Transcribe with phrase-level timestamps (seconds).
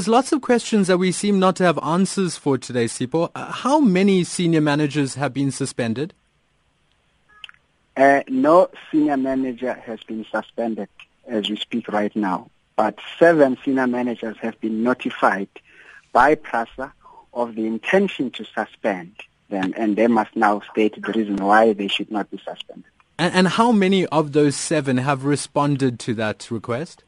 [0.00, 3.30] There's lots of questions that we seem not to have answers for today, Sipho.
[3.34, 6.14] Uh, how many senior managers have been suspended?
[7.98, 10.88] Uh, no senior manager has been suspended
[11.28, 15.50] as we speak right now, but seven senior managers have been notified
[16.14, 16.94] by PRASA
[17.34, 19.12] of the intention to suspend
[19.50, 22.90] them, and they must now state the reason why they should not be suspended.
[23.18, 27.04] And, and how many of those seven have responded to that request?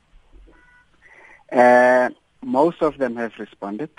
[1.50, 2.10] Uh,
[2.42, 3.90] most of them have responded.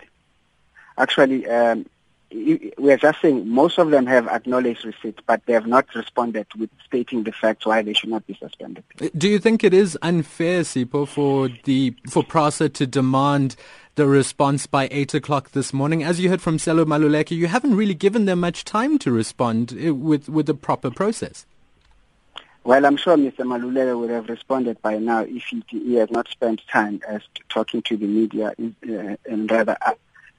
[0.97, 1.86] Actually, um,
[2.34, 6.48] we are just saying most of them have acknowledged receipt, but they have not responded
[6.57, 8.84] with stating the facts why they should not be suspended.
[9.15, 13.56] Do you think it is unfair, Sipho, for the for PRASA to demand
[13.96, 16.04] the response by eight o'clock this morning?
[16.04, 19.75] As you heard from Sello Maluleke, you haven't really given them much time to respond
[19.79, 21.46] eh, with with the proper process.
[22.65, 23.39] Well, I'm sure Mr.
[23.39, 27.81] Maluleke would have responded by now if he, he has not spent time as talking
[27.83, 29.93] to the media uh, and rather uh,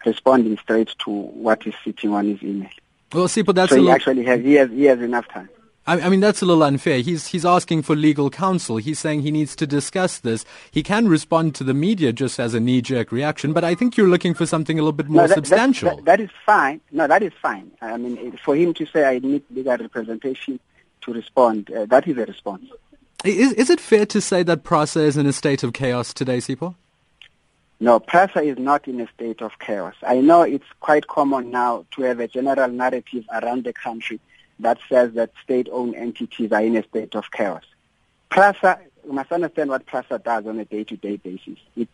[0.06, 2.70] responding straight to what is sitting on his email.
[3.12, 3.94] Well, see, but that's so he little...
[3.94, 5.50] actually has he has he has enough time.
[5.86, 7.00] I, I mean, that's a little unfair.
[7.00, 8.78] He's he's asking for legal counsel.
[8.78, 10.47] He's saying he needs to discuss this.
[10.70, 14.09] He can respond to the media just as a knee-jerk reaction, but I think you're
[14.09, 15.97] looking for something a little bit more no, that, substantial.
[15.97, 16.81] That, that is fine.
[16.91, 17.70] No, that is fine.
[17.83, 20.59] I mean, for him to say I need legal representation
[21.05, 21.70] to respond.
[21.70, 22.66] Uh, that is a response.
[23.24, 26.38] Is, is it fair to say that PRASA is in a state of chaos today,
[26.38, 26.74] Sipho?
[27.80, 29.94] No, PRASA is not in a state of chaos.
[30.06, 34.20] I know it's quite common now to have a general narrative around the country
[34.60, 37.64] that says that state-owned entities are in a state of chaos.
[38.30, 41.58] PRASA, you must understand what PRASA does on a day-to-day basis.
[41.77, 41.88] It,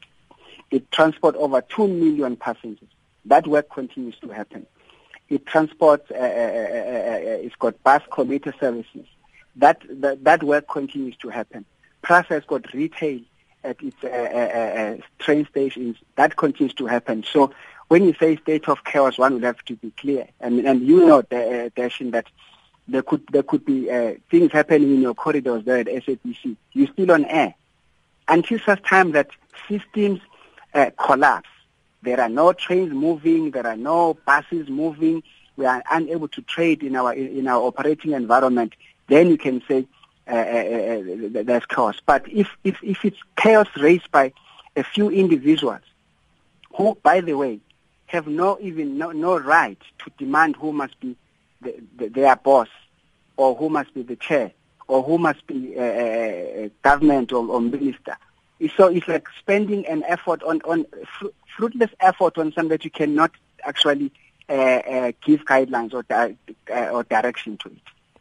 [0.71, 2.89] it transports over 2 million passengers.
[3.25, 4.67] That work continues to happen.
[5.31, 9.07] It transports, uh, uh, uh, uh, it's got bus commuter services.
[9.55, 11.65] That, that, that work continues to happen.
[12.03, 13.21] PRASA has got retail
[13.63, 15.97] at its uh, train stations.
[16.17, 17.23] That continues to happen.
[17.23, 17.53] So
[17.89, 20.27] when you say state of chaos, one would have to be clear.
[20.41, 22.27] And, and you know, Dashin, that
[22.89, 23.87] there could there could be
[24.31, 26.57] things happening in your corridors there at SABC.
[26.73, 27.55] You're still on air
[28.27, 29.29] until such time that
[29.69, 30.21] systems
[30.97, 31.49] collapse
[32.03, 33.51] there are no trains moving.
[33.51, 35.23] There are no buses moving.
[35.57, 38.75] We are unable to trade in our in our operating environment.
[39.09, 39.87] Then you can say
[40.27, 41.97] uh, uh, uh, there's chaos.
[42.05, 44.33] But if, if if it's chaos raised by
[44.77, 45.83] a few individuals,
[46.77, 47.61] who, by the way,
[48.07, 51.17] have no even no, no right to demand who must be
[51.61, 52.69] the, the, their boss,
[53.37, 54.53] or who must be the chair,
[54.89, 58.17] or who must be a, a government or, or minister.
[58.77, 60.85] So it's like spending an effort on, on
[61.57, 63.31] fruitless effort on something that you cannot
[63.65, 64.13] actually
[64.49, 66.37] uh, uh, give guidelines or, di-
[66.71, 67.79] uh, or direction to it.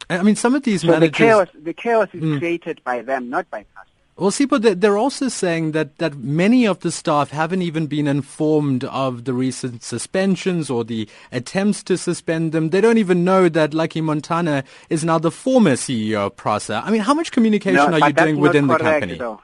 [0.08, 1.12] I mean, some of these so managers...
[1.12, 2.38] The chaos, the chaos is mm.
[2.38, 3.86] created by them, not by us.
[4.16, 8.06] Well, see, but they're also saying that, that many of the staff haven't even been
[8.06, 12.68] informed of the recent suspensions or the attempts to suspend them.
[12.68, 16.82] They don't even know that Lucky Montana is now the former CEO of PRASA.
[16.84, 19.14] I mean, how much communication no, are you doing within correct, the company?
[19.14, 19.40] Though.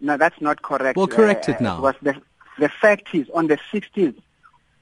[0.00, 0.96] No, that's not correct.
[0.96, 1.80] Well, correct it uh, now.
[1.80, 2.20] Was the,
[2.58, 4.20] the fact is, on the 16th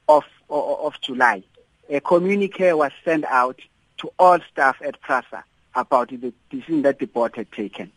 [0.09, 1.43] of, of, of July,
[1.89, 3.61] a communique was sent out
[3.99, 5.45] to all staff at PRASA
[5.75, 7.91] about the decision that the board had taken.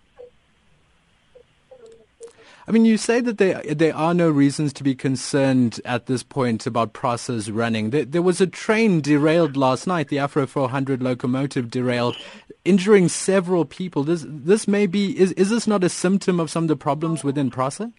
[2.68, 6.22] I mean, you say that there there are no reasons to be concerned at this
[6.22, 7.92] point about PRASA's running.
[7.92, 12.18] There, there was a train derailed last night, the Afro 400 locomotive derailed,
[12.66, 14.04] injuring several people.
[14.04, 17.24] This this may be is is this not a symptom of some of the problems
[17.24, 17.94] within PRASA?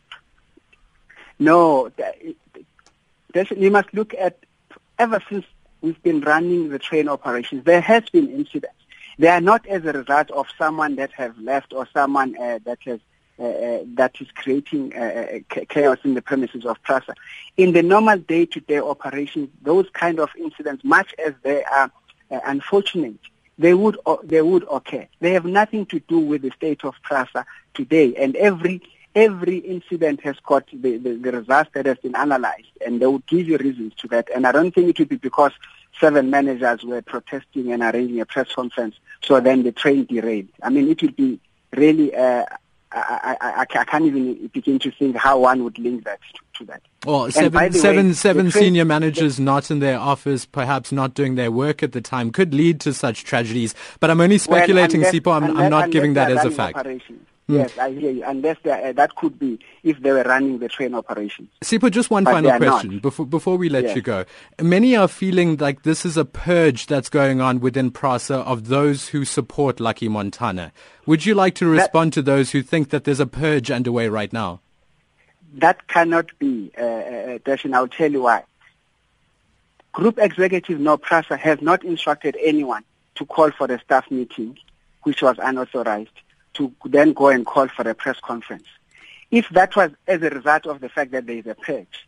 [1.38, 1.90] No,
[3.56, 4.38] you must look at
[4.98, 5.46] ever since
[5.80, 7.64] we've been running the train operations.
[7.64, 8.74] There has been incidents.
[9.18, 12.78] They are not as a result of someone that has left or someone uh, that
[12.84, 13.00] has
[13.38, 15.38] uh, uh, that is creating uh,
[15.68, 17.14] chaos in the premises of PRASA.
[17.56, 21.90] In the normal day-to-day operations, those kind of incidents, much as they are
[22.30, 23.18] unfortunate,
[23.58, 25.06] they would they would occur.
[25.20, 28.82] They have nothing to do with the state of PRASA today, and every
[29.14, 33.22] every incident has got the, the, the results that have been analyzed, and they will
[33.26, 34.28] give you reasons to that.
[34.34, 35.52] And I don't think it would be because
[36.00, 40.48] seven managers were protesting and arranging a press conference, so then the train derailed.
[40.62, 41.40] I mean, it would be
[41.72, 42.46] really uh,
[42.92, 46.64] I, I, I, can't even begin to think how one would link that to, to
[46.66, 46.82] that.
[47.04, 51.34] Well, seven, seven, way, seven senior managers the, not in their office, perhaps not doing
[51.34, 53.74] their work at the time, could lead to such tragedies.
[54.00, 55.36] But I'm only speculating, well, unless, Sipho.
[55.36, 56.78] I'm, unless, I'm not giving that as a fact.
[56.78, 57.18] Mm.
[57.50, 58.24] Yes, I hear you.
[58.26, 61.48] Unless uh, that could be if they were running the train operations.
[61.64, 63.96] Sipho, just one but final question before before we let yes.
[63.96, 64.26] you go.
[64.60, 69.08] Many are feeling like this is a purge that's going on within PRASA of those
[69.08, 70.72] who support Lucky Montana.
[71.06, 74.08] Would you like to respond that, to those who think that there's a purge underway
[74.08, 74.60] right now?
[75.54, 78.44] That cannot be, uh, uh, and I'll tell you why.
[79.92, 82.84] Group Executive No PRASA has not instructed anyone
[83.14, 84.58] to call for the staff meeting,
[85.04, 86.10] which was unauthorized,
[86.58, 88.66] to then go and call for a press conference.
[89.30, 92.06] If that was as a result of the fact that there is a purge,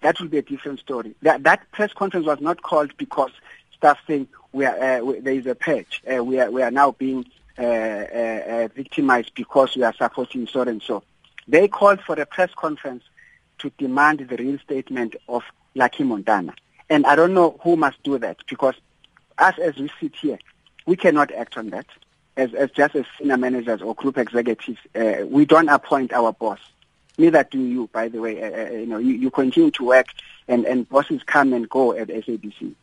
[0.00, 1.14] that would be a different story.
[1.22, 3.30] That, that press conference was not called because
[3.76, 6.02] staff saying we are, uh, we, there is a purge.
[6.10, 7.26] Uh, we, are, we are now being
[7.58, 11.02] uh, uh, uh, victimized because we are supporting so and so.
[11.48, 13.04] They called for a press conference
[13.58, 15.42] to demand the reinstatement of
[15.74, 16.54] Lucky Montana.
[16.90, 18.74] And I don't know who must do that because
[19.38, 20.38] us as we sit here,
[20.86, 21.86] we cannot act on that.
[22.38, 26.60] As, as just as senior managers or group executives, uh, we don't appoint our boss.
[27.18, 28.40] Neither do you, by the way.
[28.40, 30.06] Uh, uh, you know, you, you continue to work
[30.46, 32.74] and, and bosses come and go at SABC.